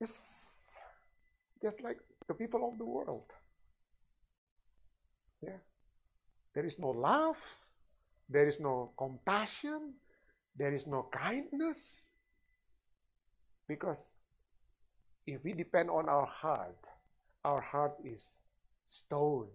[0.00, 0.78] It's
[1.60, 1.98] just like
[2.28, 3.26] the people of the world.
[5.42, 5.58] Yeah.
[6.54, 7.36] There is no love,
[8.28, 9.94] there is no compassion,
[10.56, 12.08] there is no kindness.
[13.66, 14.12] Because
[15.26, 16.78] if we depend on our heart,
[17.44, 18.36] our heart is
[18.86, 19.48] stoned,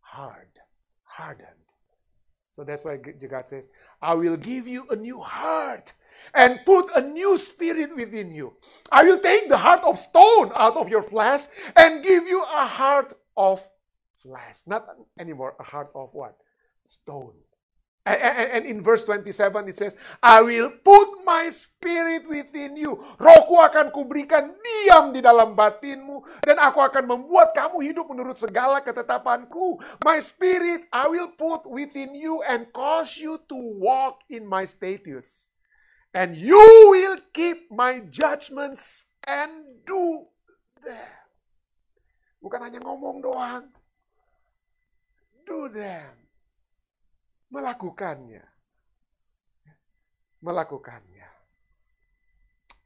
[0.00, 0.48] hard,
[1.02, 1.48] hardened.
[2.52, 3.68] So that's why God says,
[4.00, 5.92] I will give you a new heart
[6.34, 8.54] and put a new spirit within you.
[8.92, 11.42] I will take the heart of stone out of your flesh
[11.76, 13.60] and give you a heart of
[14.22, 14.60] flesh.
[14.66, 14.86] Not
[15.18, 16.36] anymore a heart of what?
[16.84, 17.44] Stone.
[18.04, 19.32] And, in verse 27
[19.68, 23.00] it says, I will put my spirit within you.
[23.16, 26.44] Rohku akan kuberikan diam di dalam batinmu.
[26.44, 29.80] Dan aku akan membuat kamu hidup menurut segala ketetapanku.
[30.04, 35.48] My spirit I will put within you and cause you to walk in my statutes.
[36.12, 36.60] And you
[36.92, 40.28] will keep my judgments and do
[40.84, 41.16] them.
[42.44, 43.72] Bukan hanya ngomong doang.
[45.48, 46.23] Do them.
[47.52, 48.44] Melakukannya.
[50.44, 51.28] Melakukannya.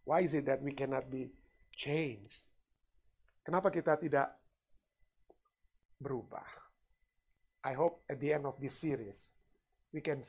[0.09, 1.29] Why is it that we cannot be
[1.77, 2.49] changed?
[3.45, 4.33] Kenapa kita tidak
[6.01, 6.47] berubah?
[7.67, 9.35] I hope at the end of this series
[9.91, 10.23] we can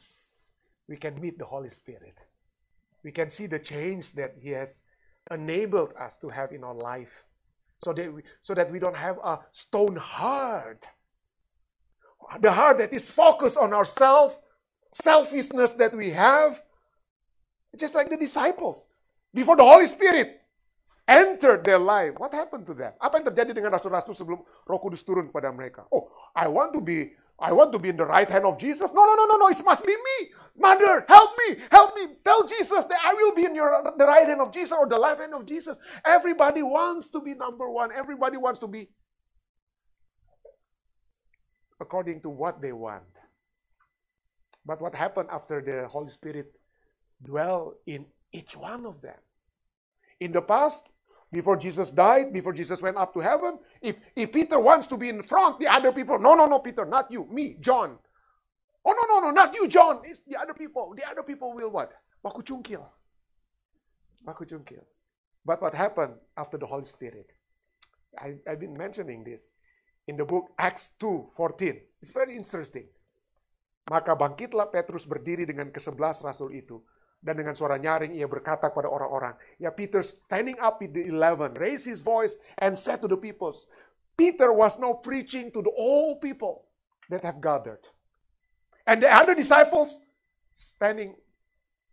[0.90, 2.18] we can meet the Holy Spirit
[3.04, 4.82] we can see the change that He has
[5.32, 7.24] enabled us to have in our life.
[7.84, 10.88] So that we, so that we don't have a stone heart.
[12.38, 14.38] The heart that is focused on ourselves,
[14.94, 16.62] selfishness that we have.
[17.78, 18.86] Just like the disciples.
[19.34, 20.42] Before the Holy Spirit
[21.08, 22.94] entered their life, what happened to them?
[23.02, 25.86] Apa yang terjadi dengan rasul-rasul sebelum Roh Kudus turun pada mereka?
[25.90, 28.92] Oh, I want to be I want to be in the right hand of Jesus.
[28.92, 29.48] No, no, no, no, no.
[29.48, 30.18] It must be me.
[30.60, 31.64] Mother, help me.
[31.72, 32.20] Help me.
[32.24, 35.00] Tell Jesus that I will be in your the right hand of Jesus or the
[35.00, 35.78] left hand of Jesus.
[36.04, 37.96] Everybody wants to be number one.
[37.96, 38.92] Everybody wants to be
[41.80, 43.04] according to what they want.
[44.66, 46.54] But what happened after the Holy Spirit
[47.24, 49.18] dwell in each one of them?
[50.20, 50.90] In the past,
[51.32, 53.60] before Jesus died, before Jesus went up to heaven.
[53.82, 56.86] If, if Peter wants to be in front, the other people, no, no, no, Peter,
[56.86, 57.98] not you, me, John.
[58.84, 60.02] Oh, no, no, no, not you, John.
[60.04, 60.94] It's the other people.
[60.98, 61.92] The other people will what?
[62.24, 62.86] Baku cungkil.
[65.46, 67.28] But what happened after the Holy Spirit?
[68.18, 69.50] I, I've been mentioning this
[70.10, 72.01] in the book Acts 2, 14.
[72.01, 72.89] It's very interesting.
[73.86, 76.82] Maka bangkitlah Petrus berdiri dengan kesebelas rasul itu
[77.20, 81.51] dan dengan suara nyaring ia berkata kepada orang-orang, ya Peter standing up with the eleven,
[81.60, 83.51] raised his voice and said to the people,
[84.16, 86.66] Peter was now preaching to the all people
[87.12, 87.84] that have gathered.
[88.88, 89.99] And the other disciples
[90.55, 91.14] standing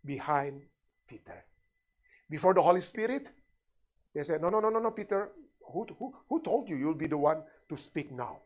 [0.01, 0.63] behind
[1.05, 1.43] Peter.
[2.31, 3.27] Before the Holy Spirit,
[4.15, 5.31] they said, no, no, no, no, no, Peter,
[5.71, 8.37] who, who, who told you you'll be the one to speak now?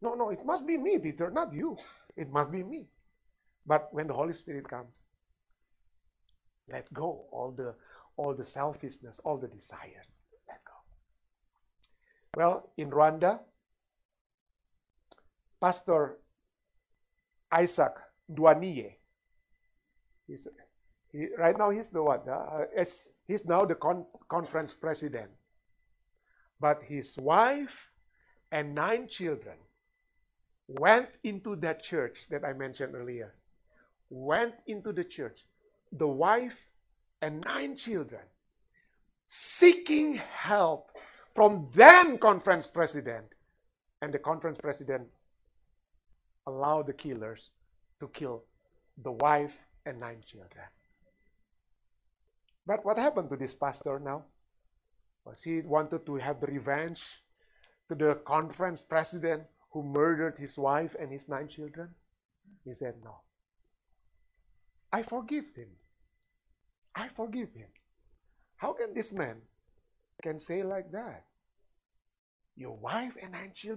[0.00, 1.76] No, no, it must be me, Peter, not you.
[2.16, 2.86] It must be me.
[3.66, 5.06] But when the Holy Spirit comes,
[6.70, 7.74] let go all the
[8.16, 10.18] all the selfishness, all the desires.
[10.48, 10.74] Let go.
[12.36, 13.38] Well, in Rwanda,
[15.60, 16.18] Pastor
[17.52, 17.92] Isaac
[18.30, 18.96] Duanie,
[20.26, 20.48] he's,
[21.12, 22.26] he, right now he's the what?
[22.28, 22.64] Uh,
[23.26, 25.30] he's now the con- conference president.
[26.60, 27.90] But his wife
[28.50, 29.56] and nine children
[30.66, 33.34] went into that church that I mentioned earlier.
[34.10, 35.46] Went into the church.
[35.92, 36.58] The wife
[37.22, 38.22] and nine children
[39.26, 40.90] seeking help
[41.34, 43.26] from then conference president.
[44.00, 45.08] And the conference president
[46.46, 47.50] allowed the killers
[48.00, 48.44] to kill
[49.02, 49.54] the wife
[49.86, 50.64] and nine children.
[52.66, 54.24] But what happened to this pastor now?
[55.32, 57.02] He wanted to have the revenge
[57.88, 61.94] to the conference president who murdered his wife and his nine children?
[62.64, 63.20] He said, No.
[64.92, 65.68] I forgive him.
[66.94, 67.68] I forgive him.
[68.56, 69.36] How can this man
[70.22, 71.24] can say like that?
[72.56, 73.76] Your wife and nine children